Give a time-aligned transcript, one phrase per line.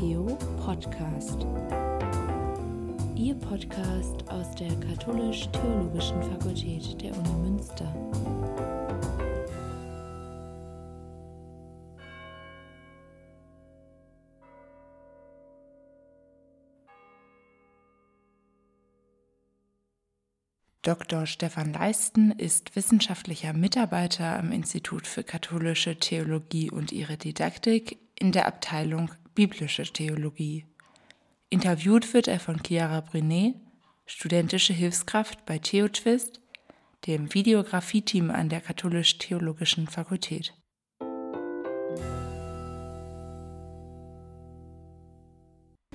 [0.00, 0.24] Theo
[0.64, 1.46] Podcast.
[3.16, 7.84] Ihr Podcast aus der Katholisch-Theologischen Fakultät der Uni Münster.
[20.80, 21.26] Dr.
[21.26, 28.46] Stefan Leisten ist wissenschaftlicher Mitarbeiter am Institut für katholische Theologie und ihre Didaktik in der
[28.46, 30.66] Abteilung Biblische Theologie.
[31.48, 33.54] Interviewt wird er von Chiara Brenet,
[34.06, 36.40] studentische Hilfskraft bei TheoTwist,
[37.06, 40.54] dem Videografie-Team an der Katholisch-Theologischen Fakultät.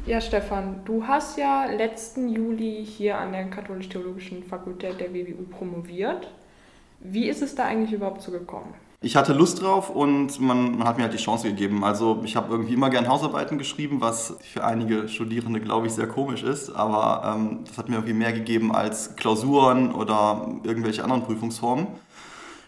[0.05, 6.31] Ja, Stefan, du hast ja letzten Juli hier an der Katholisch-Theologischen Fakultät der WWU promoviert.
[6.99, 8.73] Wie ist es da eigentlich überhaupt so gekommen?
[9.05, 11.83] Ich hatte Lust drauf und man, man hat mir halt die Chance gegeben.
[11.83, 16.07] Also ich habe irgendwie immer gern Hausarbeiten geschrieben, was für einige Studierende, glaube ich, sehr
[16.07, 16.71] komisch ist.
[16.71, 21.85] Aber ähm, das hat mir irgendwie mehr gegeben als Klausuren oder irgendwelche anderen Prüfungsformen.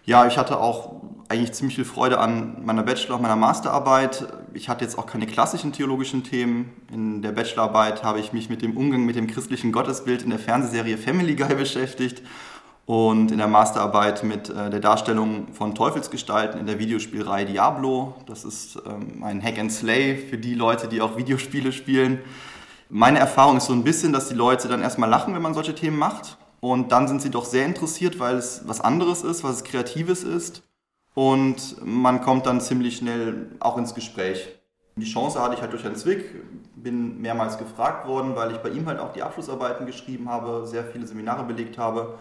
[0.05, 4.27] Ja, ich hatte auch eigentlich ziemlich viel Freude an meiner Bachelor- und meiner Masterarbeit.
[4.53, 6.71] Ich hatte jetzt auch keine klassischen theologischen Themen.
[6.93, 10.39] In der Bachelorarbeit habe ich mich mit dem Umgang mit dem christlichen Gottesbild in der
[10.39, 12.21] Fernsehserie Family Guy beschäftigt
[12.87, 18.15] und in der Masterarbeit mit äh, der Darstellung von Teufelsgestalten in der Videospielreihe Diablo.
[18.27, 22.19] Das ist ähm, ein Hack and Slay für die Leute, die auch Videospiele spielen.
[22.87, 25.75] Meine Erfahrung ist so ein bisschen, dass die Leute dann erstmal lachen, wenn man solche
[25.75, 26.37] Themen macht.
[26.61, 30.23] Und dann sind sie doch sehr interessiert, weil es was anderes ist, was es Kreatives
[30.23, 30.63] ist.
[31.13, 34.47] Und man kommt dann ziemlich schnell auch ins Gespräch.
[34.95, 36.23] Die Chance hatte ich halt durch Herrn Zwick,
[36.75, 40.85] bin mehrmals gefragt worden, weil ich bei ihm halt auch die Abschlussarbeiten geschrieben habe, sehr
[40.85, 42.17] viele Seminare belegt habe.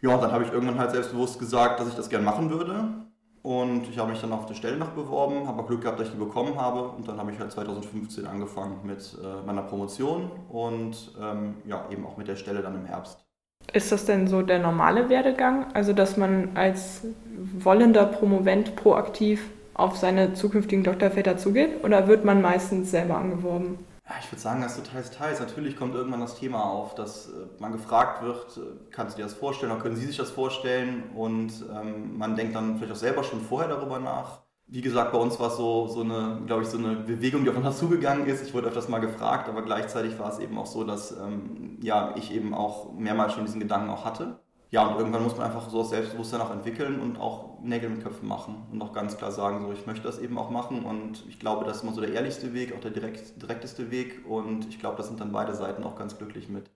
[0.00, 3.06] Ja, dann habe ich irgendwann halt selbstbewusst gesagt, dass ich das gern machen würde.
[3.42, 6.12] Und ich habe mich dann auf der Stelle noch beworben, habe Glück gehabt, dass ich
[6.14, 6.88] die bekommen habe.
[6.88, 12.04] Und dann habe ich halt 2015 angefangen mit äh, meiner Promotion und ähm, ja, eben
[12.04, 13.24] auch mit der Stelle dann im Herbst.
[13.72, 15.66] Ist das denn so der normale Werdegang?
[15.74, 17.04] Also, dass man als
[17.36, 21.84] wollender Promovent proaktiv auf seine zukünftigen Doktorväter zugeht?
[21.84, 23.78] Oder wird man meistens selber angeworben?
[24.20, 25.40] Ich würde sagen, das ist teils, teils.
[25.40, 29.24] Natürlich kommt irgendwann das Thema auf, dass äh, man gefragt wird, äh, kannst du dir
[29.24, 31.10] das vorstellen oder können Sie sich das vorstellen?
[31.14, 35.18] Und ähm, man denkt dann vielleicht auch selber schon vorher darüber nach wie gesagt, bei
[35.18, 38.26] uns war es so, so eine, glaube ich, so eine Bewegung, die auf uns zugegangen
[38.26, 38.42] ist.
[38.42, 42.14] Ich wurde öfters mal gefragt, aber gleichzeitig war es eben auch so, dass ähm, ja,
[42.16, 44.40] ich eben auch mehrmals schon diesen Gedanken auch hatte.
[44.70, 48.02] Ja, und irgendwann muss man einfach so das Selbstbewusstsein auch entwickeln und auch Nägel mit
[48.02, 51.24] Köpfen machen und auch ganz klar sagen, so, ich möchte das eben auch machen und
[51.28, 54.68] ich glaube, das ist immer so der ehrlichste Weg, auch der direkt, direkteste Weg und
[54.68, 56.68] ich glaube, da sind dann beide Seiten auch ganz glücklich mit.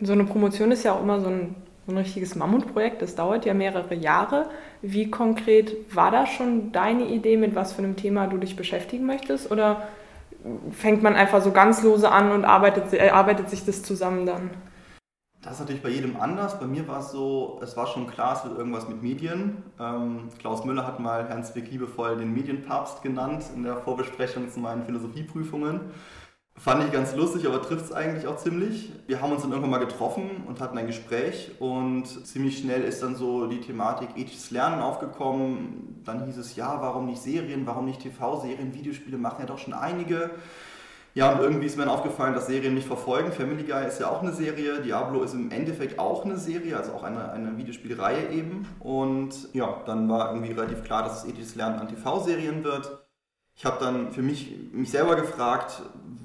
[0.00, 1.54] So eine Promotion ist ja auch immer so ein
[1.86, 3.02] so ein richtiges Mammutprojekt.
[3.02, 4.48] Das dauert ja mehrere Jahre.
[4.82, 9.06] Wie konkret war da schon deine Idee, mit was für einem Thema du dich beschäftigen
[9.06, 9.50] möchtest?
[9.50, 9.88] Oder
[10.72, 14.50] fängt man einfach so ganz lose an und arbeitet, äh, arbeitet sich das zusammen dann?
[15.42, 16.60] Das ist natürlich bei jedem anders.
[16.60, 19.64] Bei mir war es so, es war schon klar, es wird irgendwas mit Medien.
[19.80, 24.84] Ähm, Klaus Müller hat mal Zwick liebevoll den Medienpapst genannt in der Vorbesprechung zu meinen
[24.84, 25.80] Philosophieprüfungen.
[26.56, 28.92] Fand ich ganz lustig, aber trifft es eigentlich auch ziemlich.
[29.08, 33.02] Wir haben uns dann irgendwann mal getroffen und hatten ein Gespräch und ziemlich schnell ist
[33.02, 36.02] dann so die Thematik ethisches Lernen aufgekommen.
[36.04, 39.74] Dann hieß es, ja, warum nicht Serien, warum nicht TV-Serien, Videospiele machen ja doch schon
[39.74, 40.30] einige.
[41.14, 43.32] Ja, und irgendwie ist mir dann aufgefallen, dass Serien mich verfolgen.
[43.32, 46.92] Family Guy ist ja auch eine Serie, Diablo ist im Endeffekt auch eine Serie, also
[46.92, 48.66] auch eine, eine Videospielreihe eben.
[48.80, 53.06] Und ja, dann war irgendwie relativ klar, dass es ethisches Lernen an TV-Serien wird.
[53.54, 55.82] Ich habe dann für mich, mich selber gefragt,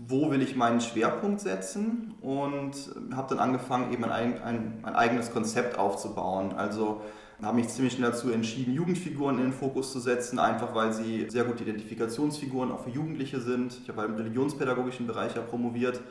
[0.08, 2.76] wo will ich meinen Schwerpunkt setzen und
[3.14, 6.54] habe dann angefangen, eben ein, ein, ein eigenes Konzept aufzubauen.
[6.54, 7.02] Also
[7.46, 11.28] habe mich ziemlich schnell dazu entschieden, Jugendfiguren in den Fokus zu setzen, einfach weil sie
[11.30, 13.78] sehr gute Identifikationsfiguren auch für Jugendliche sind.
[13.84, 16.02] Ich habe im religionspädagogischen Bereich ja promoviert.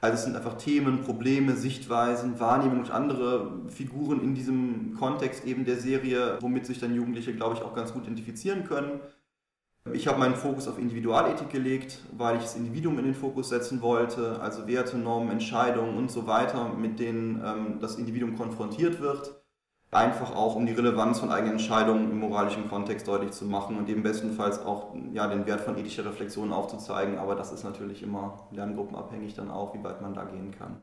[0.00, 5.64] Also es sind einfach Themen, Probleme, Sichtweisen, Wahrnehmungen und andere Figuren in diesem Kontext eben
[5.64, 9.00] der Serie, womit sich dann Jugendliche, glaube ich, auch ganz gut identifizieren können.
[9.92, 13.80] Ich habe meinen Fokus auf Individualethik gelegt, weil ich das Individuum in den Fokus setzen
[13.80, 19.37] wollte, also Werte, Normen, Entscheidungen und so weiter, mit denen ähm, das Individuum konfrontiert wird.
[19.90, 23.88] Einfach auch, um die Relevanz von eigenen Entscheidungen im moralischen Kontext deutlich zu machen und
[23.88, 27.16] eben bestenfalls auch ja, den Wert von ethischer Reflexion aufzuzeigen.
[27.18, 30.82] Aber das ist natürlich immer lerngruppenabhängig dann auch, wie weit man da gehen kann.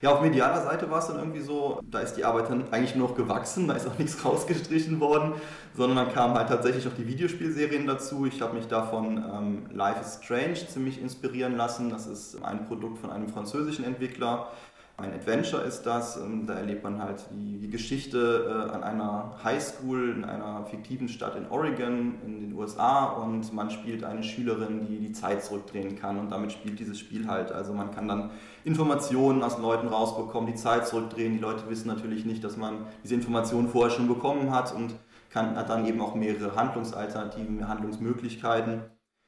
[0.00, 2.94] Ja, auf medialer Seite war es dann irgendwie so, da ist die Arbeit dann eigentlich
[2.94, 5.32] nur noch gewachsen, da ist auch nichts rausgestrichen worden,
[5.76, 8.24] sondern dann kamen halt tatsächlich auch die Videospielserien dazu.
[8.24, 11.90] Ich habe mich davon ähm, Life is Strange ziemlich inspirieren lassen.
[11.90, 14.52] Das ist ein Produkt von einem französischen Entwickler,
[15.00, 20.10] Ein Adventure ist das, ähm, da erlebt man halt die, Geschichte äh, an einer Highschool
[20.10, 24.98] in einer fiktiven Stadt in Oregon in den USA und man spielt eine Schülerin, die
[24.98, 27.52] die Zeit zurückdrehen kann und damit spielt dieses Spiel halt.
[27.52, 28.30] Also man kann dann
[28.64, 31.34] Informationen aus Leuten rausbekommen, die Zeit zurückdrehen.
[31.34, 34.96] Die Leute wissen natürlich nicht, dass man diese Informationen vorher schon bekommen hat und
[35.30, 38.80] kann, hat dann eben auch mehrere Handlungsalternativen, Handlungsmöglichkeiten.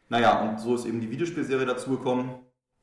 [0.09, 2.31] Naja, und so ist eben die Videospielserie dazugekommen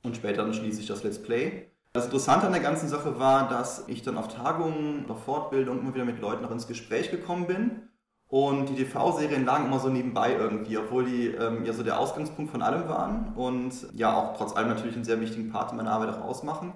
[0.04, 1.72] und später dann schließlich das Let's Play.
[1.94, 5.96] Das Interessante an der ganzen Sache war, dass ich dann auf Tagungen, auf Fortbildungen immer
[5.96, 7.90] wieder mit Leuten noch ins Gespräch gekommen bin.
[8.30, 12.52] Und die TV-Serien lagen immer so nebenbei irgendwie, obwohl die ähm, ja so der Ausgangspunkt
[12.52, 15.92] von allem waren und ja auch trotz allem natürlich einen sehr wichtigen Part in meiner
[15.92, 16.74] Arbeit auch ausmachen.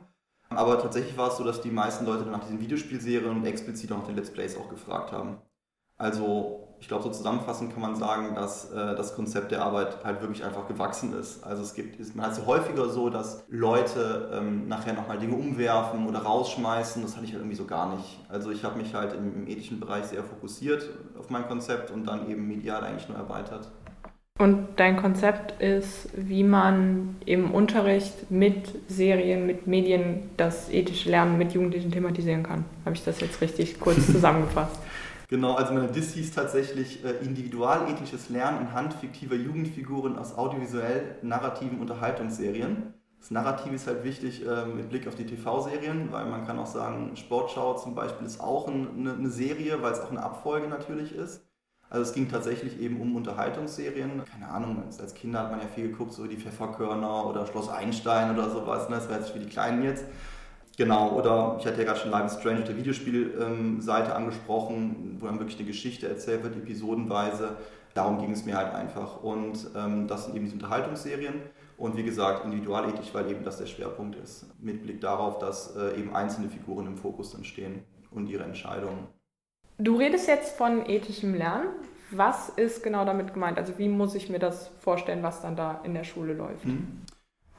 [0.49, 3.91] Aber tatsächlich war es so, dass die meisten Leute dann nach diesen Videospielserien und explizit
[3.91, 5.41] auch nach den Let's Plays auch gefragt haben.
[6.01, 10.19] Also ich glaube, so zusammenfassend kann man sagen, dass äh, das Konzept der Arbeit halt
[10.21, 11.44] wirklich einfach gewachsen ist.
[11.44, 15.36] Also es gibt, ist, man hat es häufiger so, dass Leute ähm, nachher nochmal Dinge
[15.36, 17.03] umwerfen oder rausschmeißen.
[17.03, 18.19] Das hatte ich halt irgendwie so gar nicht.
[18.30, 20.89] Also ich habe mich halt im, im ethischen Bereich sehr fokussiert
[21.19, 23.69] auf mein Konzept und dann eben medial eigentlich nur erweitert.
[24.39, 31.38] Und dein Konzept ist, wie man im Unterricht mit Serien, mit Medien das ethische Lernen
[31.38, 32.65] mit Jugendlichen thematisieren kann.
[32.86, 34.80] Habe ich das jetzt richtig kurz zusammengefasst?
[35.31, 41.80] Genau, also meine Diss hieß tatsächlich äh, individualethisches Lernen anhand fiktiver Jugendfiguren aus audiovisuell narrativen
[41.80, 42.94] Unterhaltungsserien.
[43.18, 46.66] Das Narrativ ist halt wichtig äh, mit Blick auf die TV-Serien, weil man kann auch
[46.66, 51.16] sagen, Sportschau zum Beispiel ist auch eine, eine Serie, weil es auch eine Abfolge natürlich
[51.16, 51.42] ist.
[51.89, 54.24] Also es ging tatsächlich eben um Unterhaltungsserien.
[54.30, 58.33] Keine Ahnung, als Kinder hat man ja viel geguckt, so die Pfefferkörner oder Schloss Einstein
[58.33, 58.89] oder sowas.
[58.89, 58.95] Ne?
[58.95, 60.04] Das wäre jetzt für die Kleinen jetzt.
[60.81, 65.60] Genau, oder ich hatte ja gerade schon Live Strange der Videospielseite angesprochen, wo dann wirklich
[65.60, 67.56] eine Geschichte erzählt wird, episodenweise.
[67.94, 69.22] Darum ging es mir halt einfach.
[69.22, 71.36] Und ähm, das sind eben diese Unterhaltungsserien.
[71.78, 74.48] Und wie gesagt, individualethisch, weil eben das der Schwerpunkt ist.
[74.60, 79.07] Mit Blick darauf, dass äh, eben einzelne Figuren im Fokus dann stehen und ihre Entscheidungen.
[79.78, 81.68] Du redest jetzt von ethischem Lernen.
[82.10, 83.60] Was ist genau damit gemeint?
[83.60, 86.66] Also wie muss ich mir das vorstellen, was dann da in der Schule läuft?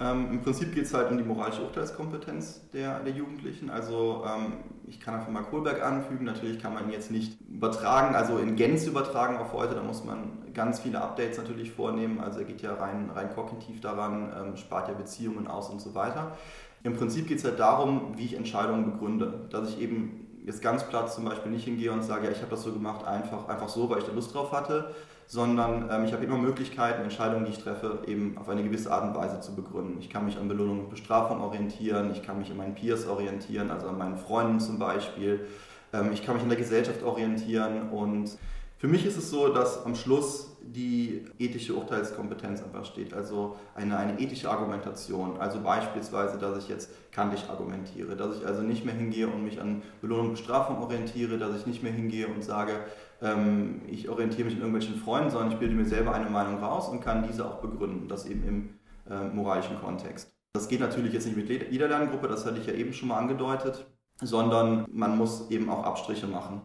[0.02, 3.70] Ähm, Im Prinzip geht es halt um die moralische Urteilskompetenz der, der Jugendlichen.
[3.70, 4.54] Also ähm,
[4.86, 6.24] ich kann einfach mal Kohlberg anfügen.
[6.24, 9.74] Natürlich kann man ihn jetzt nicht übertragen, also in Gänze übertragen auf heute.
[9.74, 12.20] Da muss man ganz viele Updates natürlich vornehmen.
[12.20, 15.94] Also er geht ja rein, rein kognitiv daran, ähm, spart ja Beziehungen aus und so
[15.94, 16.36] weiter.
[16.82, 19.46] Im Prinzip geht es halt darum, wie ich Entscheidungen begründe.
[19.50, 22.50] Dass ich eben jetzt ganz platt zum Beispiel nicht hingehe und sage, ja, ich habe
[22.50, 24.92] das so gemacht, einfach, einfach so, weil ich da Lust drauf hatte,
[25.32, 29.04] sondern ähm, ich habe immer Möglichkeiten, Entscheidungen, die ich treffe, eben auf eine gewisse Art
[29.04, 29.96] und Weise zu begründen.
[29.98, 33.70] Ich kann mich an Belohnung und Bestrafung orientieren, ich kann mich an meinen Peers orientieren,
[33.70, 35.46] also an meinen Freunden zum Beispiel,
[35.94, 38.36] ähm, ich kann mich an der Gesellschaft orientieren und
[38.82, 43.96] für mich ist es so, dass am Schluss die ethische Urteilskompetenz einfach steht, also eine,
[43.96, 45.36] eine ethische Argumentation.
[45.38, 49.60] Also beispielsweise, dass ich jetzt kantig argumentiere, dass ich also nicht mehr hingehe und mich
[49.60, 52.72] an Belohnung und Bestrafung orientiere, dass ich nicht mehr hingehe und sage,
[53.20, 56.88] ähm, ich orientiere mich an irgendwelchen Freunden, sondern ich bilde mir selber eine Meinung raus
[56.88, 58.68] und kann diese auch begründen, das eben im
[59.08, 60.34] äh, moralischen Kontext.
[60.54, 63.18] Das geht natürlich jetzt nicht mit jeder Lerngruppe, das hatte ich ja eben schon mal
[63.18, 63.86] angedeutet,
[64.20, 66.62] sondern man muss eben auch Abstriche machen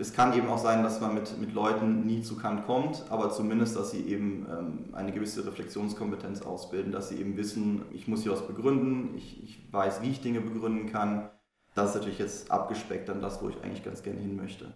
[0.00, 3.30] es kann eben auch sein, dass man mit, mit Leuten nie zu Kant kommt, aber
[3.30, 8.22] zumindest, dass sie eben ähm, eine gewisse Reflexionskompetenz ausbilden, dass sie eben wissen, ich muss
[8.22, 11.28] hier was begründen, ich, ich weiß, wie ich Dinge begründen kann.
[11.74, 14.72] Das ist natürlich jetzt abgespeckt dann das, wo ich eigentlich ganz gerne hin möchte.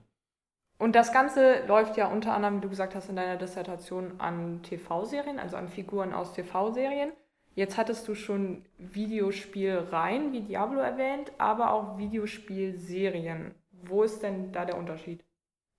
[0.79, 4.62] Und das Ganze läuft ja unter anderem, wie du gesagt hast, in deiner Dissertation an
[4.62, 7.12] TV-Serien, also an Figuren aus TV-Serien.
[7.54, 13.54] Jetzt hattest du schon Videospielreihen wie Diablo erwähnt, aber auch Videospielserien.
[13.87, 15.25] Wo ist denn da der Unterschied?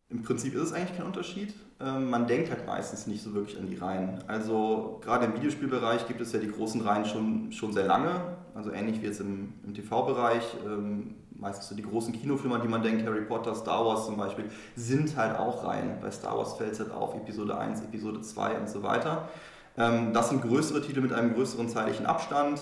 [0.08, 1.54] Im Prinzip ist es eigentlich kein Unterschied.
[1.80, 4.24] Ähm, man denkt halt meistens nicht so wirklich an die Reihen.
[4.28, 8.38] Also gerade im Videospielbereich gibt es ja die großen Reihen schon, schon sehr lange.
[8.54, 10.58] Also ähnlich wie jetzt im, im TV-Bereich.
[10.64, 14.46] Ähm, meistens so die großen Kinofilme, die man denkt, Harry Potter, Star Wars zum Beispiel,
[14.76, 16.00] sind halt auch Reihen.
[16.00, 19.28] Bei Star Wars fällt es halt auf, Episode 1, Episode 2 und so weiter.
[19.76, 22.62] Ähm, das sind größere Titel mit einem größeren zeitlichen Abstand.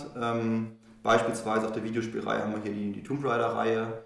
[1.04, 4.06] Beispielsweise auf der Videospielreihe haben wir hier die, die Tomb Raider-Reihe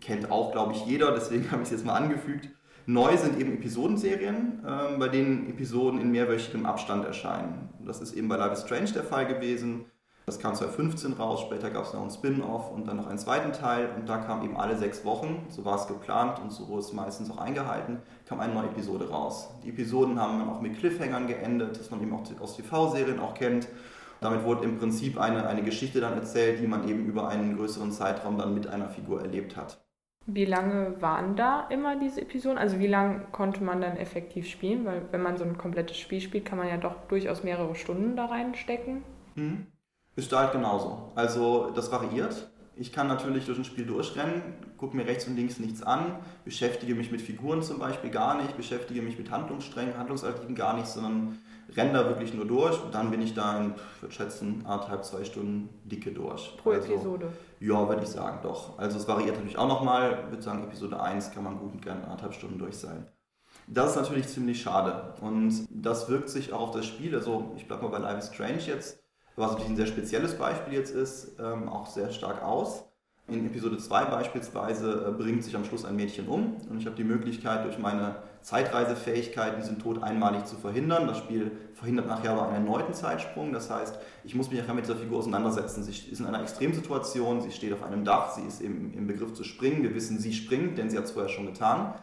[0.00, 2.48] kennt auch, glaube ich, jeder, deswegen habe ich es jetzt mal angefügt.
[2.86, 7.70] Neu sind eben Episodenserien, äh, bei denen Episoden in mehrwöchigem Abstand erscheinen.
[7.84, 9.86] Das ist eben bei Life is Strange der Fall gewesen.
[10.26, 13.52] Das kam 2015 raus, später gab es noch einen Spin-off und dann noch einen zweiten
[13.52, 16.94] Teil und da kam eben alle sechs Wochen, so war es geplant und so es
[16.94, 19.50] meistens auch eingehalten, kam eine neue Episode raus.
[19.62, 23.34] Die Episoden haben dann auch mit Cliffhangern geendet, das man eben auch aus TV-Serien auch
[23.34, 23.68] kennt
[24.24, 27.92] damit wurde im Prinzip eine, eine Geschichte dann erzählt, die man eben über einen größeren
[27.92, 29.84] Zeitraum dann mit einer Figur erlebt hat.
[30.26, 32.56] Wie lange waren da immer diese Episoden?
[32.56, 34.86] Also wie lange konnte man dann effektiv spielen?
[34.86, 38.16] Weil wenn man so ein komplettes Spiel spielt, kann man ja doch durchaus mehrere Stunden
[38.16, 39.04] da reinstecken.
[39.34, 39.66] Mhm.
[40.16, 41.12] Ist da halt genauso.
[41.14, 42.50] Also das variiert.
[42.76, 44.42] Ich kann natürlich durch ein Spiel durchrennen,
[44.78, 48.56] gucke mir rechts und links nichts an, beschäftige mich mit Figuren zum Beispiel gar nicht,
[48.56, 51.38] beschäftige mich mit Handlungssträngen, Handlungsalternativen gar nicht, sondern
[51.76, 55.04] renne da wirklich nur durch und dann bin ich da in, ich würde schätzen, anderthalb,
[55.04, 56.56] zwei Stunden dicke durch.
[56.56, 57.32] Pro also, Episode?
[57.60, 58.78] Ja, würde ich sagen, doch.
[58.78, 60.18] Also es variiert natürlich auch nochmal.
[60.24, 63.06] Ich würde sagen, Episode 1 kann man gut und gerne anderthalb Stunden durch sein.
[63.66, 67.66] Das ist natürlich ziemlich schade und das wirkt sich auch auf das Spiel, also ich
[67.66, 69.02] bleibe mal bei Life is Strange jetzt,
[69.36, 72.84] was natürlich ein sehr spezielles Beispiel jetzt ist, ähm, auch sehr stark aus.
[73.26, 76.94] In Episode 2 beispielsweise äh, bringt sich am Schluss ein Mädchen um und ich habe
[76.94, 81.06] die Möglichkeit, durch meine Zeitreisefähigkeit diesen Tod einmalig zu verhindern.
[81.06, 83.54] Das Spiel verhindert nachher aber einen erneuten Zeitsprung.
[83.54, 85.82] Das heißt, ich muss mich nachher mit dieser Figur auseinandersetzen.
[85.82, 89.32] Sie ist in einer Extremsituation, sie steht auf einem Dach, sie ist im, im Begriff
[89.32, 89.82] zu springen.
[89.82, 91.94] Wir wissen, sie springt, denn sie hat es vorher schon getan.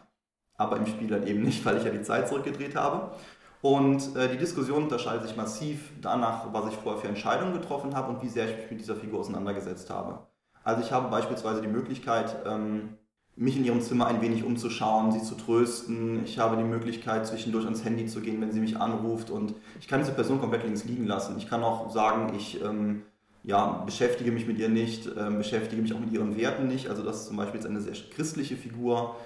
[0.56, 3.12] Aber im Spiel dann eben nicht, weil ich ja die Zeit zurückgedreht habe.
[3.60, 8.12] Und äh, die Diskussion unterscheidet sich massiv danach, was ich vorher für Entscheidungen getroffen habe
[8.12, 10.26] und wie sehr ich mich mit dieser Figur auseinandergesetzt habe.
[10.64, 12.90] Also ich habe beispielsweise die Möglichkeit, ähm,
[13.34, 16.22] mich in ihrem Zimmer ein wenig umzuschauen, sie zu trösten.
[16.24, 19.30] Ich habe die Möglichkeit, zwischendurch ans Handy zu gehen, wenn sie mich anruft.
[19.30, 21.36] Und ich kann diese Person komplett links liegen lassen.
[21.38, 23.02] Ich kann auch sagen, ich ähm,
[23.42, 26.88] ja, beschäftige mich mit ihr nicht, ähm, beschäftige mich auch mit ihren Werten nicht.
[26.88, 29.16] Also das ist zum Beispiel jetzt eine sehr christliche Figur.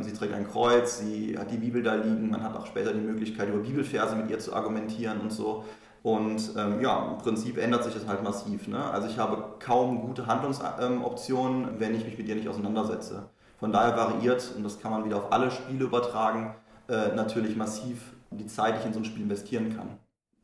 [0.00, 2.30] Sie trägt ein Kreuz, sie hat die Bibel da liegen.
[2.30, 5.66] Man hat auch später die Möglichkeit, über Bibelverse mit ihr zu argumentieren und so.
[6.02, 8.68] Und ähm, ja, im Prinzip ändert sich das halt massiv.
[8.68, 8.82] Ne?
[8.82, 13.28] Also ich habe kaum gute Handlungsoptionen, wenn ich mich mit ihr nicht auseinandersetze.
[13.58, 16.54] Von daher variiert, und das kann man wieder auf alle Spiele übertragen,
[16.88, 19.98] äh, natürlich massiv die Zeit, die ich in so ein Spiel investieren kann.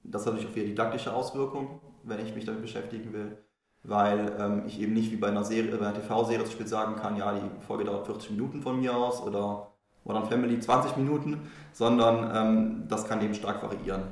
[0.04, 3.38] Das hat natürlich auch wieder didaktische Auswirkungen, wenn ich mich damit beschäftigen will,
[3.82, 6.96] weil ähm, ich eben nicht wie bei einer, Serie, bei einer TV-Serie zum Beispiel sagen
[6.96, 9.68] kann, ja, die Folge dauert 40 Minuten von mir aus oder
[10.04, 14.02] Modern Family 20 Minuten, sondern ähm, das kann eben stark variieren.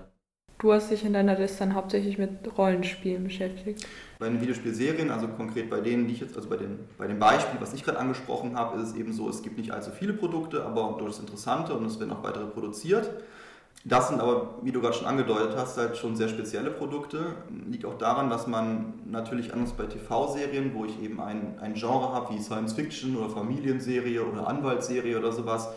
[0.65, 3.87] Du hast dich in deiner Liste dann hauptsächlich mit Rollenspielen beschäftigt.
[4.19, 7.19] Bei den Videospielserien, also konkret bei denen, die ich jetzt, also bei, den, bei dem
[7.19, 10.15] Beispiel, was ich gerade angesprochen habe, ist es eben so, es gibt nicht allzu viele
[10.15, 13.11] Produkte, aber durchaus interessante und es werden auch weitere produziert.
[13.85, 17.35] Das sind aber, wie du gerade schon angedeutet hast, halt schon sehr spezielle Produkte.
[17.71, 22.15] Liegt auch daran, dass man natürlich anders bei TV-Serien, wo ich eben ein, ein Genre
[22.15, 25.69] habe wie Science Fiction oder Familienserie oder Anwaltsserie oder sowas,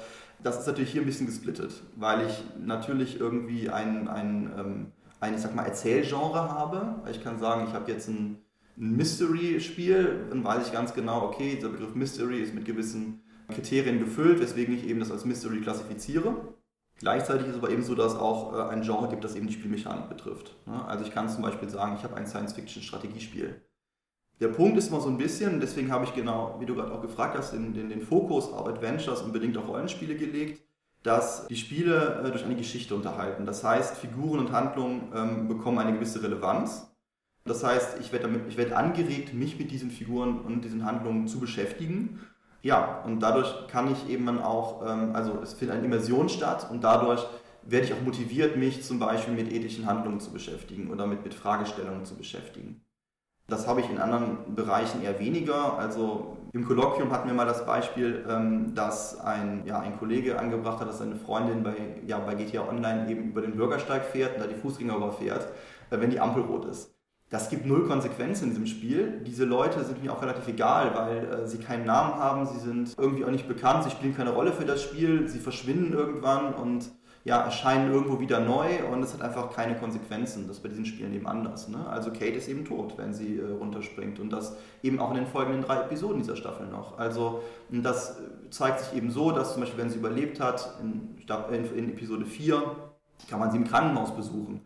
[0.43, 5.33] das ist natürlich hier ein bisschen gesplittet, weil ich natürlich irgendwie ein, ein, ähm, ein
[5.35, 7.01] ich sag mal, Erzählgenre habe.
[7.11, 8.37] Ich kann sagen, ich habe jetzt ein,
[8.77, 13.99] ein Mystery-Spiel, dann weiß ich ganz genau, okay, dieser Begriff Mystery ist mit gewissen Kriterien
[13.99, 16.35] gefüllt, weswegen ich eben das als Mystery klassifiziere.
[16.99, 19.47] Gleichzeitig ist es aber eben so, dass es auch äh, ein Genre gibt, das eben
[19.47, 20.55] die Spielmechanik betrifft.
[20.65, 20.83] Ne?
[20.85, 23.61] Also ich kann zum Beispiel sagen, ich habe ein Science-Fiction-Strategiespiel.
[24.39, 27.01] Der Punkt ist immer so ein bisschen, deswegen habe ich genau, wie du gerade auch
[27.01, 30.61] gefragt hast, den, den, den Fokus auf Adventures und bedingt auch Rollenspiele gelegt,
[31.01, 33.45] dass die Spiele äh, durch eine Geschichte unterhalten.
[33.45, 36.87] Das heißt, Figuren und Handlungen ähm, bekommen eine gewisse Relevanz.
[37.45, 42.19] Das heißt, ich werde, damit, angeregt, mich mit diesen Figuren und diesen Handlungen zu beschäftigen.
[42.61, 46.83] Ja, und dadurch kann ich eben auch, ähm, also es findet eine Immersion statt und
[46.83, 47.25] dadurch
[47.63, 51.33] werde ich auch motiviert, mich zum Beispiel mit ethischen Handlungen zu beschäftigen oder mit, mit
[51.33, 52.81] Fragestellungen zu beschäftigen.
[53.47, 55.79] Das habe ich in anderen Bereichen eher weniger.
[55.79, 60.81] Also im Kolloquium hatten wir mal das Beispiel, ähm, dass ein, ja, ein Kollege angebracht
[60.81, 61.75] hat, dass seine Freundin bei,
[62.05, 65.47] ja, bei GTA Online eben über den Bürgersteig fährt und da die Fußgänger überfährt,
[65.89, 66.93] äh, wenn die Ampel rot ist.
[67.29, 69.21] Das gibt null Konsequenzen in diesem Spiel.
[69.25, 72.95] Diese Leute sind mir auch relativ egal, weil äh, sie keinen Namen haben, sie sind
[72.97, 76.89] irgendwie auch nicht bekannt, sie spielen keine Rolle für das Spiel, sie verschwinden irgendwann und
[77.27, 80.47] ja, erscheinen irgendwo wieder neu und es hat einfach keine Konsequenzen.
[80.47, 81.67] Das ist bei diesen Spielen eben anders.
[81.67, 81.85] Ne?
[81.89, 85.27] Also Kate ist eben tot, wenn sie äh, runterspringt und das eben auch in den
[85.27, 86.97] folgenden drei Episoden dieser Staffel noch.
[86.97, 88.17] Also das
[88.49, 91.17] zeigt sich eben so, dass zum Beispiel, wenn sie überlebt hat, in,
[91.53, 92.63] in, in Episode 4,
[93.29, 94.61] kann man sie im Krankenhaus besuchen.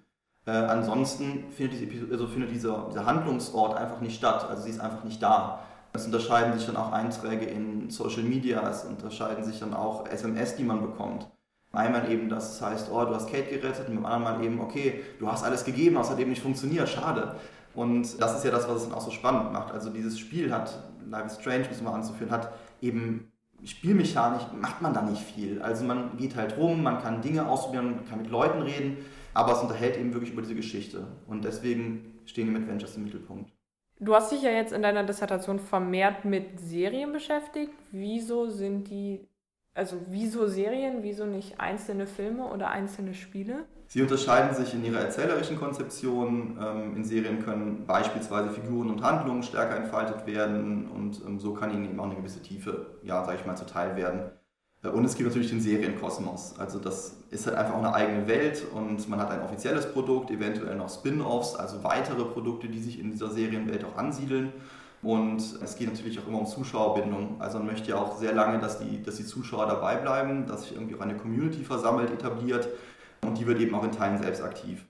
[0.46, 4.46] Äh, ansonsten findet, diese, also findet dieser, dieser Handlungsort einfach nicht statt.
[4.48, 5.62] Also sie ist einfach nicht da.
[5.94, 10.56] Es unterscheiden sich dann auch Einträge in Social Media, es unterscheiden sich dann auch SMS,
[10.58, 11.27] die man bekommt.
[11.74, 14.60] Einmal eben, dass es heißt, oh, du hast Kate gerettet, und beim anderen Mal eben,
[14.60, 17.36] okay, du hast alles gegeben, aber es hat eben nicht funktioniert, schade.
[17.74, 19.74] Und das ist ja das, was es dann auch so spannend macht.
[19.74, 20.78] Also dieses Spiel hat,
[21.10, 22.51] Life is Strange, müssen wir anzuführen, hat
[22.82, 23.32] eben
[23.63, 25.62] Spielmechanisch macht man da nicht viel.
[25.62, 28.98] Also man geht halt rum, man kann Dinge ausprobieren, man kann mit Leuten reden,
[29.34, 31.06] aber es unterhält eben wirklich über diese Geschichte.
[31.28, 33.51] Und deswegen stehen die Adventures im Mittelpunkt.
[34.00, 37.74] Du hast dich ja jetzt in deiner Dissertation vermehrt mit Serien beschäftigt.
[37.92, 39.28] Wieso sind die
[39.74, 43.66] also wieso Serien, wieso nicht einzelne Filme oder einzelne Spiele?
[43.88, 46.58] Sie unterscheiden sich in ihrer erzählerischen Konzeption.
[46.62, 51.72] Ähm, in Serien können beispielsweise Figuren und Handlungen stärker entfaltet werden und ähm, so kann
[51.72, 54.32] ihnen eben auch eine gewisse Tiefe, ja, sage ich mal, zuteil werden.
[54.84, 56.56] Äh, und es gibt natürlich den Serienkosmos.
[56.58, 60.32] Also das ist halt einfach auch eine eigene Welt und man hat ein offizielles Produkt,
[60.32, 64.51] eventuell noch Spin-offs, also weitere Produkte, die sich in dieser Serienwelt auch ansiedeln.
[65.03, 67.41] Und es geht natürlich auch immer um Zuschauerbindung.
[67.41, 70.63] Also man möchte ja auch sehr lange, dass die, dass die Zuschauer dabei bleiben, dass
[70.63, 72.67] sich irgendwie auch eine Community versammelt, etabliert
[73.24, 74.86] und die wird eben auch in Teilen selbst aktiv.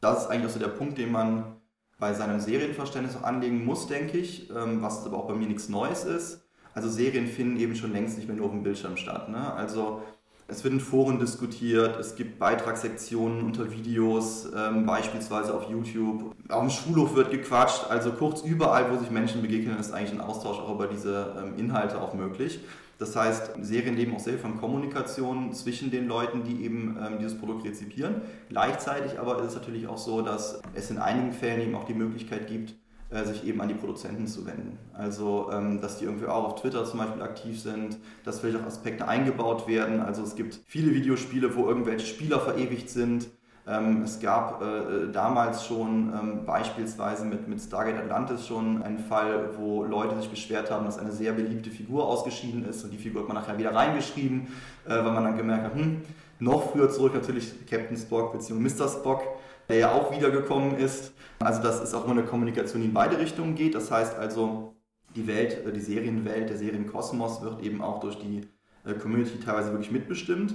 [0.00, 1.56] Das ist eigentlich auch so der Punkt, den man
[1.98, 5.68] bei seinem Serienverständnis auch anlegen muss, denke ich, ähm, was aber auch bei mir nichts
[5.68, 6.42] Neues ist.
[6.74, 9.28] Also Serien finden eben schon längst nicht mehr nur auf dem Bildschirm statt.
[9.28, 9.52] Ne?
[9.54, 10.02] Also
[10.48, 16.34] es wird in Foren diskutiert, es gibt Beitragssektionen unter Videos, ähm, beispielsweise auf YouTube.
[16.48, 20.20] Auf dem Schulhof wird gequatscht, also kurz überall, wo sich Menschen begegnen, ist eigentlich ein
[20.20, 22.60] Austausch auch über diese ähm, Inhalte auch möglich.
[22.98, 27.36] Das heißt, Serien leben auch sehr von Kommunikation zwischen den Leuten, die eben ähm, dieses
[27.36, 28.22] Produkt rezipieren.
[28.48, 31.94] Gleichzeitig aber ist es natürlich auch so, dass es in einigen Fällen eben auch die
[31.94, 32.74] Möglichkeit gibt,
[33.12, 34.78] äh, sich eben an die Produzenten zu wenden.
[34.94, 38.66] Also, ähm, dass die irgendwie auch auf Twitter zum Beispiel aktiv sind, dass vielleicht auch
[38.66, 40.00] Aspekte eingebaut werden.
[40.00, 43.28] Also es gibt viele Videospiele, wo irgendwelche Spieler verewigt sind.
[43.66, 49.50] Ähm, es gab äh, damals schon ähm, beispielsweise mit, mit Stargate Atlantis schon einen Fall,
[49.56, 53.20] wo Leute sich beschwert haben, dass eine sehr beliebte Figur ausgeschieden ist und die Figur
[53.20, 54.48] hat man nachher wieder reingeschrieben,
[54.84, 56.02] äh, weil man dann gemerkt hat, hm,
[56.40, 58.54] noch früher zurück natürlich Captain Spock bzw.
[58.54, 58.88] Mr.
[58.88, 59.22] Spock
[59.68, 61.12] der ja auch wiedergekommen ist.
[61.42, 63.74] Also das ist auch immer eine Kommunikation, die in beide Richtungen geht.
[63.74, 64.76] Das heißt also,
[65.14, 68.42] die Welt, äh, die Serienwelt, der Serienkosmos wird eben auch durch die
[68.84, 70.54] äh, Community teilweise wirklich mitbestimmt.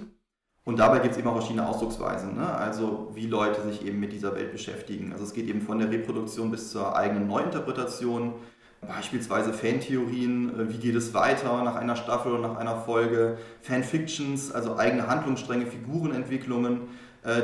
[0.63, 2.45] Und dabei gibt es eben auch verschiedene Ausdrucksweisen, ne?
[2.45, 5.13] also wie Leute sich eben mit dieser Welt beschäftigen.
[5.13, 8.33] Also es geht eben von der Reproduktion bis zur eigenen Neuinterpretation,
[8.85, 14.51] beispielsweise Fantheorien, äh, wie geht es weiter nach einer Staffel oder nach einer Folge, Fanfictions,
[14.51, 16.81] also eigene Handlungsstränge, Figurenentwicklungen,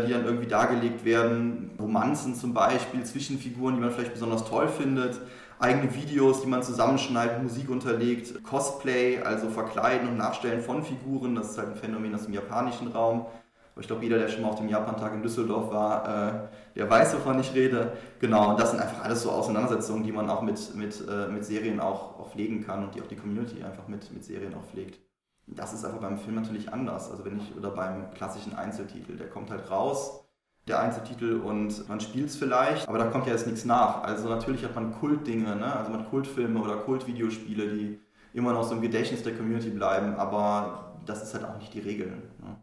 [0.05, 1.71] die dann irgendwie dargelegt werden.
[1.79, 5.19] Romanzen zum Beispiel, Zwischenfiguren, die man vielleicht besonders toll findet.
[5.59, 8.43] Eigene Videos, die man zusammenschneidet, Musik unterlegt.
[8.43, 11.35] Cosplay, also Verkleiden und Nachstellen von Figuren.
[11.35, 13.25] Das ist halt ein Phänomen aus dem japanischen Raum.
[13.73, 16.89] Aber ich glaube, jeder, der schon mal auf dem Japantag in Düsseldorf war, äh, der
[16.89, 17.93] weiß, wovon ich rede.
[18.19, 21.43] Genau, und das sind einfach alles so Auseinandersetzungen, die man auch mit, mit, äh, mit
[21.43, 24.63] Serien auch, auch pflegen kann und die auch die Community einfach mit, mit Serien auch
[24.63, 24.99] pflegt.
[25.47, 27.11] Das ist aber beim Film natürlich anders.
[27.11, 30.23] Also wenn ich, oder beim klassischen Einzeltitel, der kommt halt raus,
[30.67, 34.03] der Einzeltitel und man spielt es vielleicht, aber da kommt ja jetzt nichts nach.
[34.03, 35.75] Also natürlich hat man Kultdinge, ne?
[35.75, 37.99] also man hat Kultfilme oder Kultvideospiele, die
[38.33, 41.81] immer noch so im Gedächtnis der Community bleiben, aber das ist halt auch nicht die
[41.81, 42.07] Regel.
[42.07, 42.55] Ne?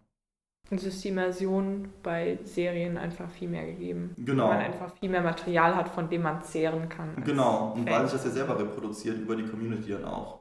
[0.70, 4.14] Und es ist die Immersion bei Serien einfach viel mehr gegeben.
[4.18, 4.48] Genau.
[4.48, 7.22] Weil man einfach viel mehr Material hat, von dem man zehren kann.
[7.24, 10.39] Genau, und weil sich das ja selber reproduziert über die Community dann auch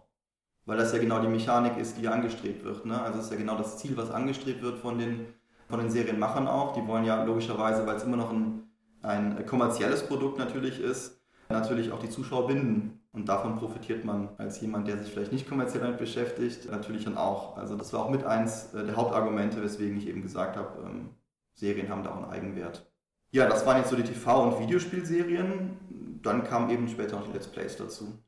[0.66, 2.86] weil das ja genau die Mechanik ist, die angestrebt wird.
[2.86, 3.02] Ne?
[3.02, 5.28] Also es ist ja genau das Ziel, was angestrebt wird von den,
[5.68, 6.74] von den Serienmachern auch.
[6.74, 8.64] Die wollen ja logischerweise, weil es immer noch ein,
[9.02, 13.00] ein kommerzielles Produkt natürlich ist, natürlich auch die Zuschauer binden.
[13.12, 17.18] Und davon profitiert man als jemand, der sich vielleicht nicht kommerziell damit beschäftigt, natürlich dann
[17.18, 17.58] auch.
[17.58, 21.10] Also das war auch mit eins äh, der Hauptargumente, weswegen ich eben gesagt habe, ähm,
[21.56, 22.90] Serien haben da auch einen Eigenwert.
[23.32, 26.20] Ja, das waren jetzt so die TV- und Videospielserien.
[26.22, 28.20] Dann kamen eben später noch die Let's Plays dazu.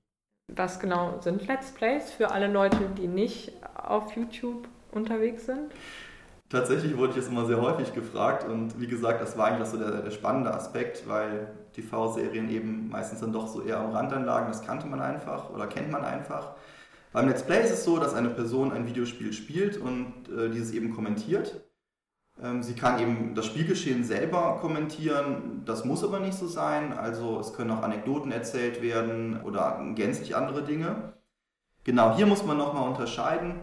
[0.54, 5.72] Was genau sind Let's Plays für alle Leute, die nicht auf YouTube unterwegs sind?
[6.50, 9.78] Tatsächlich wurde ich das immer sehr häufig gefragt und wie gesagt, das war eigentlich so
[9.78, 14.48] der, der spannende Aspekt, weil TV-Serien eben meistens dann doch so eher am Rand anlagen,
[14.50, 16.50] das kannte man einfach oder kennt man einfach.
[17.14, 20.74] Beim Let's Play ist es so, dass eine Person ein Videospiel spielt und äh, dieses
[20.74, 21.62] eben kommentiert.
[22.42, 26.94] Ähm, sie kann eben das Spielgeschehen selber kommentieren, das muss aber nicht so sein.
[26.94, 31.14] Also es können auch Anekdoten erzählt werden oder gänzlich andere Dinge.
[31.84, 33.62] Genau, hier muss man nochmal unterscheiden.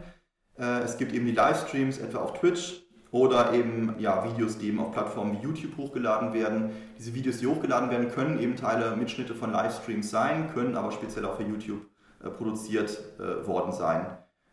[0.58, 4.80] Äh, es gibt eben die Livestreams etwa auf Twitch oder eben ja, Videos, die eben
[4.80, 6.70] auf Plattformen wie YouTube hochgeladen werden.
[6.98, 11.24] Diese Videos, die hochgeladen werden, können eben Teile, Mitschnitte von Livestreams sein, können aber speziell
[11.24, 11.86] auch für YouTube
[12.22, 14.06] äh, produziert äh, worden sein.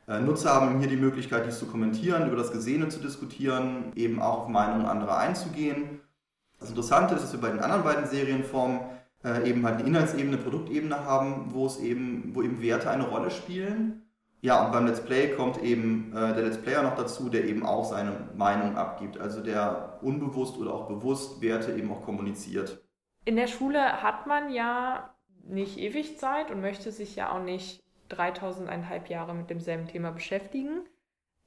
[0.08, 4.22] Äh, Nutzer haben hier die Möglichkeit, dies zu kommentieren, über das Gesehene zu diskutieren, eben
[4.22, 6.02] auch auf Meinungen anderer einzugehen.
[6.60, 8.82] Das Interessante ist, dass wir bei den anderen beiden Serienformen
[9.24, 13.32] äh, eben halt eine Inhaltsebene, Produktebene haben, wo es eben, wo eben Werte eine Rolle
[13.32, 14.04] spielen.
[14.42, 17.66] Ja, und beim Let's Play kommt eben äh, der Let's Player noch dazu, der eben
[17.66, 22.80] auch seine Meinung abgibt, also der unbewusst oder auch bewusst Werte eben auch kommuniziert.
[23.26, 27.85] In der Schule hat man ja nicht ewig Zeit und möchte sich ja auch nicht
[28.10, 30.82] 3000,5 Jahre mit demselben Thema beschäftigen.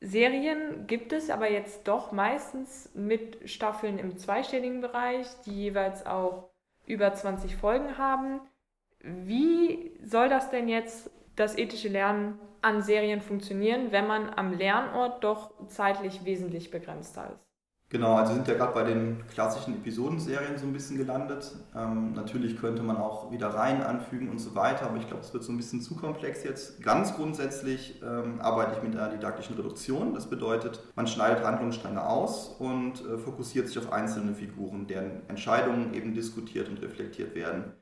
[0.00, 6.50] Serien gibt es aber jetzt doch meistens mit Staffeln im zweistelligen Bereich, die jeweils auch
[6.86, 8.40] über 20 Folgen haben.
[9.00, 15.22] Wie soll das denn jetzt das ethische Lernen an Serien funktionieren, wenn man am Lernort
[15.24, 17.47] doch zeitlich wesentlich begrenzter ist?
[17.90, 21.56] Genau, also sind ja gerade bei den klassischen Episodenserien so ein bisschen gelandet.
[21.74, 25.32] Ähm, natürlich könnte man auch wieder rein anfügen und so weiter, aber ich glaube, es
[25.32, 26.82] wird so ein bisschen zu komplex jetzt.
[26.82, 30.12] Ganz grundsätzlich ähm, arbeite ich mit einer didaktischen Reduktion.
[30.12, 35.94] Das bedeutet, man schneidet Handlungsstränge aus und äh, fokussiert sich auf einzelne Figuren, deren Entscheidungen
[35.94, 37.72] eben diskutiert und reflektiert werden.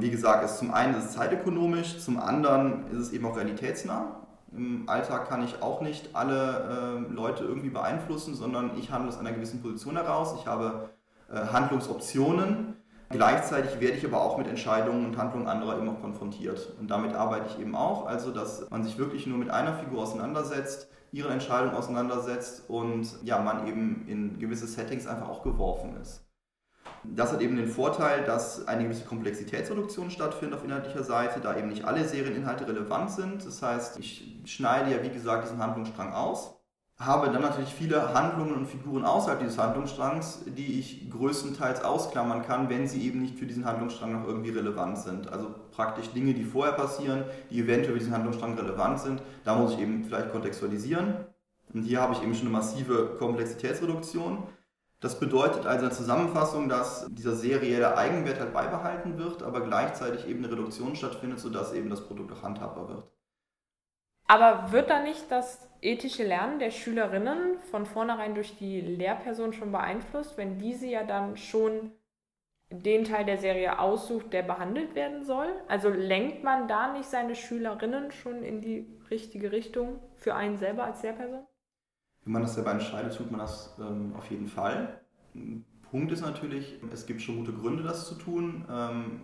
[0.00, 4.21] Wie gesagt, ist zum einen ist es zeitökonomisch, zum anderen ist es eben auch realitätsnah.
[4.54, 9.18] Im Alltag kann ich auch nicht alle äh, Leute irgendwie beeinflussen, sondern ich handle aus
[9.18, 10.34] einer gewissen Position heraus.
[10.38, 10.90] Ich habe
[11.30, 12.76] äh, Handlungsoptionen.
[13.08, 16.74] Gleichzeitig werde ich aber auch mit Entscheidungen und Handlungen anderer immer konfrontiert.
[16.80, 18.06] Und damit arbeite ich eben auch.
[18.06, 23.38] Also, dass man sich wirklich nur mit einer Figur auseinandersetzt, ihre Entscheidung auseinandersetzt und ja,
[23.38, 26.24] man eben in gewisse Settings einfach auch geworfen ist.
[27.04, 31.68] Das hat eben den Vorteil, dass eine gewisse Komplexitätsreduktion stattfindet auf inhaltlicher Seite, da eben
[31.68, 33.44] nicht alle Serieninhalte relevant sind.
[33.44, 36.54] Das heißt, ich schneide ja wie gesagt diesen Handlungsstrang aus,
[36.98, 42.68] habe dann natürlich viele Handlungen und Figuren außerhalb dieses Handlungsstrangs, die ich größtenteils ausklammern kann,
[42.68, 45.32] wenn sie eben nicht für diesen Handlungsstrang noch irgendwie relevant sind.
[45.32, 49.72] Also praktisch Dinge, die vorher passieren, die eventuell für diesen Handlungsstrang relevant sind, da muss
[49.72, 51.14] ich eben vielleicht kontextualisieren.
[51.74, 54.44] Und hier habe ich eben schon eine massive Komplexitätsreduktion.
[55.02, 60.28] Das bedeutet also in der Zusammenfassung, dass dieser serielle Eigenwert halt beibehalten wird, aber gleichzeitig
[60.28, 63.04] eben eine Reduktion stattfindet, sodass eben das Produkt auch handhabbar wird.
[64.28, 69.72] Aber wird da nicht das ethische Lernen der Schülerinnen von vornherein durch die Lehrperson schon
[69.72, 71.90] beeinflusst, wenn diese ja dann schon
[72.70, 75.48] den Teil der Serie aussucht, der behandelt werden soll?
[75.66, 80.84] Also lenkt man da nicht seine Schülerinnen schon in die richtige Richtung für einen selber
[80.84, 81.44] als Lehrperson?
[82.24, 85.00] Wenn man das selber entscheidet, tut man das ähm, auf jeden Fall.
[85.90, 88.64] Punkt ist natürlich, es gibt schon gute Gründe, das zu tun.
[88.70, 89.20] Ähm,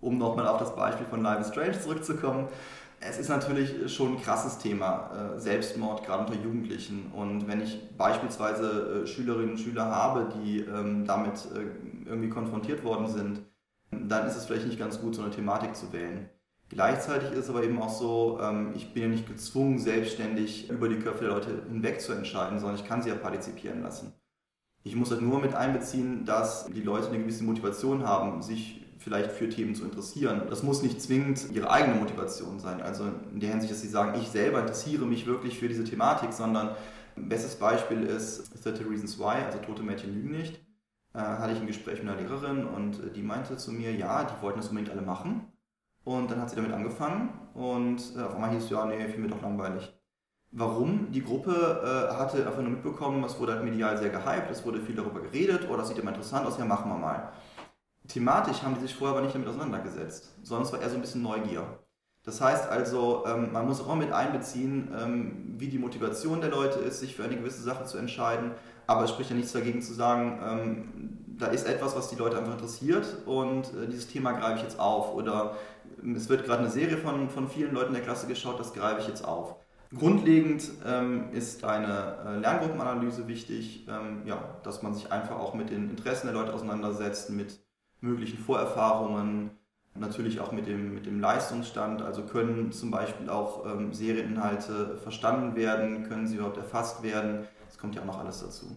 [0.00, 2.48] um nochmal auf das Beispiel von Live Strange zurückzukommen.
[3.00, 7.10] Es ist natürlich schon ein krasses Thema, äh, Selbstmord, gerade unter Jugendlichen.
[7.14, 12.84] Und wenn ich beispielsweise äh, Schülerinnen und Schüler habe, die ähm, damit äh, irgendwie konfrontiert
[12.84, 13.40] worden sind,
[13.90, 16.28] dann ist es vielleicht nicht ganz gut, so eine Thematik zu wählen.
[16.70, 20.88] Gleichzeitig ist es aber eben auch so, ähm, ich bin ja nicht gezwungen, selbstständig über
[20.88, 24.14] die Köpfe der Leute hinweg zu entscheiden, sondern ich kann sie ja partizipieren lassen.
[24.84, 29.32] Ich muss halt nur mit einbeziehen, dass die Leute eine gewisse Motivation haben, sich vielleicht
[29.32, 30.42] für Themen zu interessieren.
[30.48, 32.80] Das muss nicht zwingend ihre eigene Motivation sein.
[32.80, 36.32] Also in der Hinsicht, dass sie sagen, ich selber interessiere mich wirklich für diese Thematik,
[36.32, 36.76] sondern
[37.16, 40.60] ein bestes Beispiel ist 30 Reasons Why, also Tote Mädchen lügen nicht.
[41.14, 44.40] Äh, hatte ich ein Gespräch mit einer Lehrerin und die meinte zu mir, ja, die
[44.40, 45.49] wollten das unbedingt alle machen.
[46.10, 49.20] Und dann hat sie damit angefangen und äh, auf einmal hieß es, ja, nee, fiel
[49.20, 49.96] mir doch langweilig.
[50.50, 51.12] Warum?
[51.12, 54.80] Die Gruppe äh, hatte einfach nur mitbekommen, es wurde halt medial sehr gehypt, es wurde
[54.80, 57.28] viel darüber geredet, oh, das sieht mal interessant aus, ja, machen wir mal.
[58.08, 61.00] Thematisch haben die sich vorher aber nicht damit auseinandergesetzt, sondern es war eher so ein
[61.00, 61.78] bisschen Neugier.
[62.24, 66.80] Das heißt also, ähm, man muss auch mit einbeziehen, ähm, wie die Motivation der Leute
[66.80, 68.50] ist, sich für eine gewisse Sache zu entscheiden,
[68.88, 72.36] aber es spricht ja nichts dagegen zu sagen, ähm, da ist etwas, was die Leute
[72.36, 75.56] einfach interessiert und äh, dieses Thema greife ich jetzt auf oder
[76.16, 79.08] es wird gerade eine Serie von, von vielen Leuten der Klasse geschaut, das greife ich
[79.08, 79.56] jetzt auf.
[79.96, 85.70] Grundlegend ähm, ist eine äh, Lerngruppenanalyse wichtig, ähm, ja, dass man sich einfach auch mit
[85.70, 87.58] den Interessen der Leute auseinandersetzt, mit
[88.00, 89.50] möglichen Vorerfahrungen,
[89.94, 92.02] natürlich auch mit dem, mit dem Leistungsstand.
[92.02, 97.48] Also können zum Beispiel auch ähm, Serieninhalte verstanden werden, können sie überhaupt erfasst werden.
[97.66, 98.76] Das kommt ja auch noch alles dazu.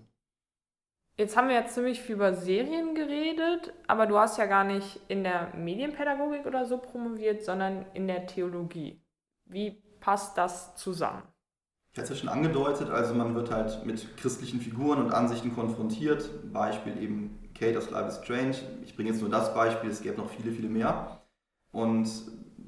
[1.16, 5.00] Jetzt haben wir ja ziemlich viel über Serien geredet, aber du hast ja gar nicht
[5.08, 9.00] in der Medienpädagogik oder so promoviert, sondern in der Theologie.
[9.46, 11.22] Wie passt das zusammen?
[11.92, 15.54] Ich hatte es ja schon angedeutet, also man wird halt mit christlichen Figuren und Ansichten
[15.54, 16.52] konfrontiert.
[16.52, 18.56] Beispiel eben Kate aus Life is Strange.
[18.84, 21.22] Ich bringe jetzt nur das Beispiel, es gäbe noch viele, viele mehr.
[21.72, 22.10] Und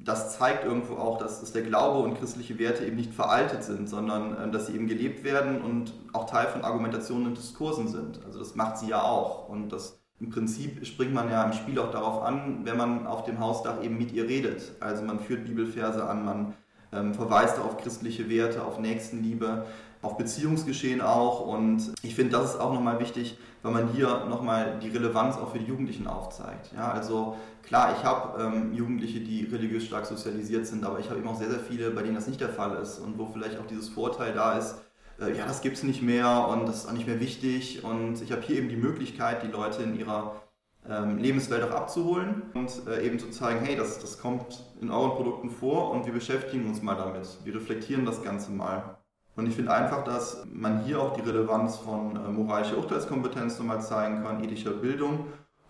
[0.06, 3.88] das zeigt irgendwo auch, dass, dass der Glaube und christliche Werte eben nicht veraltet sind,
[3.88, 8.24] sondern äh, dass sie eben gelebt werden und auch Teil von Argumentationen und Diskursen sind.
[8.24, 9.48] Also das macht sie ja auch.
[9.48, 13.24] Und das im Prinzip springt man ja im Spiel auch darauf an, wenn man auf
[13.24, 14.72] dem Hausdach eben mit ihr redet.
[14.80, 16.54] Also man führt Bibelverse an, man
[16.92, 19.66] ähm, verweist auf christliche Werte, auf Nächstenliebe,
[20.02, 21.46] auf Beziehungsgeschehen auch.
[21.46, 25.52] Und ich finde, das ist auch nochmal wichtig, weil man hier nochmal die Relevanz auch
[25.52, 26.70] für die Jugendlichen aufzeigt.
[26.76, 31.18] Ja, also klar, ich habe ähm, Jugendliche, die religiös stark sozialisiert sind, aber ich habe
[31.18, 33.58] eben auch sehr, sehr viele, bei denen das nicht der Fall ist und wo vielleicht
[33.58, 34.76] auch dieses Vorteil da ist,
[35.20, 37.84] äh, ja, das gibt es nicht mehr und das ist auch nicht mehr wichtig.
[37.84, 40.42] Und ich habe hier eben die Möglichkeit, die Leute in ihrer
[40.88, 45.12] ähm, Lebenswelt auch abzuholen und äh, eben zu zeigen, hey, das, das kommt in euren
[45.12, 47.26] Produkten vor und wir beschäftigen uns mal damit.
[47.44, 48.98] Wir reflektieren das Ganze mal.
[49.36, 53.82] Und ich finde einfach, dass man hier auch die Relevanz von äh, moralischer Urteilskompetenz nochmal
[53.82, 55.26] zeigen kann, ethischer Bildung.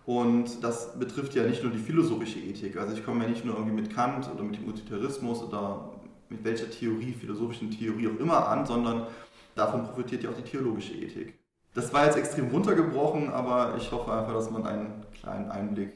[0.06, 2.76] Und das betrifft ja nicht nur die philosophische Ethik.
[2.76, 5.90] Also ich komme ja nicht nur irgendwie mit Kant oder mit dem Utilitarismus oder
[6.28, 9.08] mit welcher Theorie, philosophischen Theorie auch immer an, sondern
[9.56, 11.34] davon profitiert ja auch die theologische Ethik.
[11.74, 15.92] Das war jetzt extrem runtergebrochen, aber ich hoffe einfach, dass man einen kleinen Einblick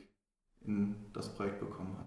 [0.66, 2.06] in das Projekt bekommen hat.